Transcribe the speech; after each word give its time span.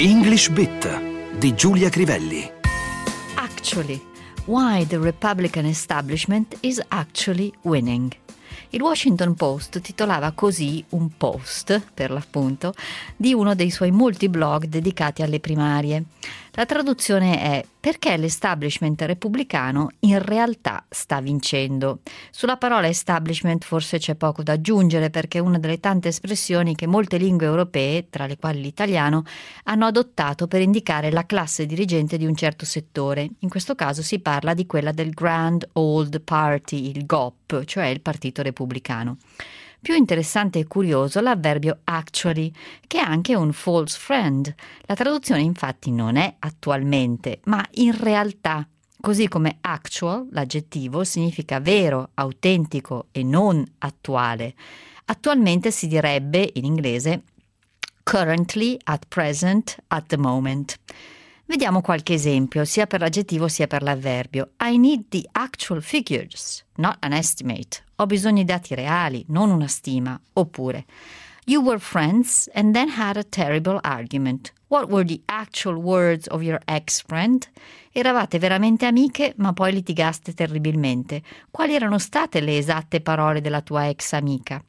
English 0.00 0.48
Bit 0.48 1.36
di 1.36 1.54
Giulia 1.54 1.90
Crivelli. 1.90 2.50
Actually, 3.34 4.00
why 4.46 4.86
the 4.86 4.98
Republican 4.98 5.66
establishment 5.66 6.56
is 6.60 6.82
actually 6.88 7.52
winning. 7.64 8.10
Il 8.70 8.80
Washington 8.80 9.34
Post 9.34 9.78
titolava 9.82 10.32
così 10.32 10.82
un 10.90 11.10
post, 11.18 11.82
per 11.92 12.10
l'appunto, 12.12 12.72
di 13.14 13.34
uno 13.34 13.54
dei 13.54 13.68
suoi 13.68 13.90
molti 13.90 14.30
blog 14.30 14.64
dedicati 14.64 15.20
alle 15.20 15.38
primarie. 15.38 16.04
La 16.54 16.66
traduzione 16.66 17.40
è 17.40 17.64
perché 17.78 18.16
l'establishment 18.16 19.00
repubblicano 19.02 19.90
in 20.00 20.18
realtà 20.20 20.84
sta 20.88 21.20
vincendo. 21.20 22.00
Sulla 22.30 22.56
parola 22.56 22.88
establishment 22.88 23.64
forse 23.64 23.98
c'è 23.98 24.16
poco 24.16 24.42
da 24.42 24.52
aggiungere 24.52 25.10
perché 25.10 25.38
è 25.38 25.40
una 25.40 25.58
delle 25.58 25.78
tante 25.78 26.08
espressioni 26.08 26.74
che 26.74 26.88
molte 26.88 27.18
lingue 27.18 27.46
europee, 27.46 28.08
tra 28.10 28.26
le 28.26 28.36
quali 28.36 28.60
l'italiano, 28.60 29.22
hanno 29.64 29.86
adottato 29.86 30.48
per 30.48 30.60
indicare 30.60 31.12
la 31.12 31.24
classe 31.24 31.66
dirigente 31.66 32.18
di 32.18 32.26
un 32.26 32.34
certo 32.34 32.64
settore. 32.64 33.28
In 33.38 33.48
questo 33.48 33.76
caso 33.76 34.02
si 34.02 34.18
parla 34.18 34.52
di 34.52 34.66
quella 34.66 34.92
del 34.92 35.10
Grand 35.10 35.66
Old 35.74 36.20
Party, 36.20 36.90
il 36.90 37.06
GOP, 37.06 37.64
cioè 37.64 37.86
il 37.86 38.00
Partito 38.00 38.42
Repubblicano. 38.42 39.18
Più 39.80 39.94
interessante 39.94 40.58
e 40.58 40.66
curioso 40.66 41.20
l'avverbio 41.20 41.80
actually, 41.84 42.52
che 42.86 42.98
è 42.98 43.02
anche 43.02 43.34
un 43.34 43.52
false 43.52 43.98
friend. 43.98 44.54
La 44.82 44.94
traduzione 44.94 45.40
infatti 45.40 45.90
non 45.90 46.16
è 46.16 46.36
attualmente, 46.38 47.40
ma 47.44 47.66
in 47.72 47.98
realtà. 47.98 48.66
Così 49.00 49.28
come 49.28 49.56
actual, 49.62 50.28
l'aggettivo, 50.32 51.04
significa 51.04 51.58
vero, 51.60 52.10
autentico 52.14 53.06
e 53.12 53.22
non 53.22 53.64
attuale. 53.78 54.54
Attualmente 55.06 55.70
si 55.70 55.86
direbbe 55.86 56.50
in 56.54 56.66
inglese 56.66 57.22
currently, 58.04 58.76
at 58.86 59.06
present, 59.08 59.76
at 59.88 60.08
the 60.08 60.18
moment. 60.18 60.78
Vediamo 61.50 61.80
qualche 61.80 62.14
esempio, 62.14 62.64
sia 62.64 62.86
per 62.86 63.00
l'aggettivo 63.00 63.48
sia 63.48 63.66
per 63.66 63.82
l'avverbio. 63.82 64.52
I 64.60 64.78
need 64.78 65.06
the 65.08 65.28
actual 65.32 65.82
figures, 65.82 66.64
not 66.76 66.98
an 67.00 67.12
estimate. 67.12 67.82
Ho 67.96 68.06
bisogno 68.06 68.36
di 68.36 68.44
dati 68.44 68.72
reali, 68.76 69.24
non 69.30 69.50
una 69.50 69.66
stima. 69.66 70.16
Oppure, 70.34 70.84
You 71.46 71.60
were 71.60 71.80
friends 71.80 72.48
and 72.54 72.72
then 72.72 72.88
had 72.88 73.16
a 73.16 73.24
terrible 73.24 73.80
argument. 73.82 74.52
What 74.68 74.90
were 74.90 75.04
the 75.04 75.22
actual 75.24 75.74
words 75.74 76.28
of 76.28 76.40
your 76.40 76.60
ex-friend? 76.66 77.44
Eravate 77.90 78.38
veramente 78.38 78.86
amiche, 78.86 79.34
ma 79.38 79.52
poi 79.52 79.72
litigaste 79.72 80.32
terribilmente. 80.32 81.20
Quali 81.50 81.74
erano 81.74 81.98
state 81.98 82.38
le 82.40 82.58
esatte 82.58 83.00
parole 83.00 83.40
della 83.40 83.60
tua 83.60 83.88
ex 83.88 84.12
amica? 84.12 84.62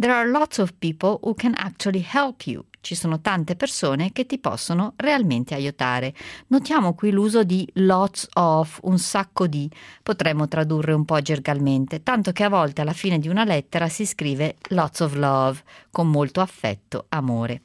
There 0.00 0.14
are 0.14 0.26
lots 0.26 0.56
of 0.56 0.72
people 0.78 1.18
who 1.20 1.34
can 1.34 1.52
actually 1.58 2.02
help 2.10 2.46
you. 2.46 2.64
Ci 2.80 2.94
sono 2.94 3.20
tante 3.20 3.54
persone 3.54 4.12
che 4.12 4.24
ti 4.24 4.38
possono 4.38 4.94
realmente 4.96 5.54
aiutare. 5.54 6.14
Notiamo 6.46 6.94
qui 6.94 7.10
l'uso 7.10 7.44
di 7.44 7.68
lots 7.74 8.26
of, 8.32 8.78
un 8.84 8.98
sacco 8.98 9.46
di, 9.46 9.70
potremmo 10.02 10.48
tradurre 10.48 10.94
un 10.94 11.04
po' 11.04 11.20
gergalmente, 11.20 12.02
tanto 12.02 12.32
che 12.32 12.44
a 12.44 12.48
volte 12.48 12.80
alla 12.80 12.94
fine 12.94 13.18
di 13.18 13.28
una 13.28 13.44
lettera 13.44 13.90
si 13.90 14.06
scrive 14.06 14.56
lots 14.70 15.00
of 15.00 15.12
love, 15.16 15.62
con 15.90 16.08
molto 16.08 16.40
affetto, 16.40 17.04
amore. 17.10 17.60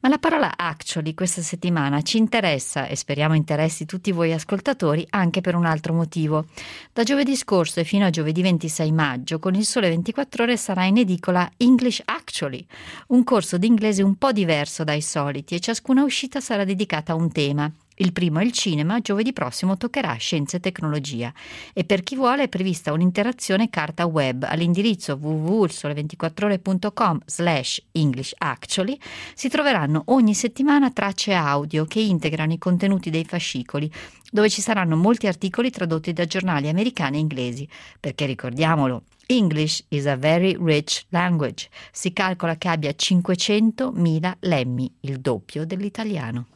Ma 0.00 0.08
la 0.08 0.18
parola 0.18 0.52
actually 0.56 1.14
questa 1.14 1.42
settimana 1.42 2.02
ci 2.02 2.18
interessa 2.18 2.86
e 2.86 2.96
speriamo 2.96 3.34
interessi 3.34 3.86
tutti 3.86 4.12
voi 4.12 4.32
ascoltatori 4.32 5.06
anche 5.10 5.40
per 5.40 5.54
un 5.54 5.64
altro 5.64 5.92
motivo. 5.92 6.46
Da 6.92 7.02
giovedì 7.02 7.36
scorso 7.36 7.80
e 7.80 7.84
fino 7.84 8.06
a 8.06 8.10
giovedì 8.10 8.42
26 8.42 8.92
maggio 8.92 9.38
con 9.38 9.54
il 9.54 9.64
Sole 9.64 9.88
24 9.88 10.42
ore 10.44 10.56
sarà 10.56 10.84
in 10.84 10.98
edicola 10.98 11.50
English 11.56 12.02
Actually, 12.04 12.64
un 13.08 13.24
corso 13.24 13.58
d'inglese 13.58 14.02
un 14.02 14.16
po' 14.16 14.32
diverso 14.32 14.84
dai 14.84 15.00
soliti 15.00 15.54
e 15.54 15.60
ciascuna 15.60 16.02
uscita 16.04 16.40
sarà 16.40 16.64
dedicata 16.64 17.12
a 17.12 17.16
un 17.16 17.32
tema. 17.32 17.70
Il 17.98 18.12
primo 18.12 18.40
è 18.40 18.44
il 18.44 18.52
cinema, 18.52 19.00
giovedì 19.00 19.32
prossimo 19.32 19.78
toccherà 19.78 20.14
scienze 20.16 20.58
e 20.58 20.60
tecnologia 20.60 21.32
e 21.72 21.84
per 21.84 22.02
chi 22.02 22.14
vuole 22.14 22.42
è 22.42 22.48
prevista 22.48 22.92
un'interazione 22.92 23.70
carta 23.70 24.04
web 24.04 24.44
all'indirizzo 24.46 25.18
www.sole24ore.com 25.18 27.20
slash 27.24 27.82
English 27.92 28.34
Actually 28.36 28.98
si 29.34 29.48
troveranno 29.48 30.02
ogni 30.06 30.34
settimana 30.34 30.90
tracce 30.90 31.32
audio 31.32 31.86
che 31.86 32.00
integrano 32.00 32.52
i 32.52 32.58
contenuti 32.58 33.08
dei 33.08 33.24
fascicoli 33.24 33.90
dove 34.30 34.50
ci 34.50 34.60
saranno 34.60 34.96
molti 34.96 35.26
articoli 35.26 35.70
tradotti 35.70 36.12
da 36.12 36.26
giornali 36.26 36.68
americani 36.68 37.16
e 37.16 37.20
inglesi 37.20 37.66
perché 37.98 38.26
ricordiamolo 38.26 39.04
English 39.26 39.82
is 39.88 40.06
a 40.06 40.16
very 40.16 40.54
rich 40.60 41.06
language. 41.08 41.70
Si 41.90 42.12
calcola 42.12 42.56
che 42.56 42.68
abbia 42.68 42.90
500.000 42.90 44.34
lemmi, 44.40 44.92
il 45.00 45.18
doppio 45.18 45.64
dell'italiano. 45.64 46.48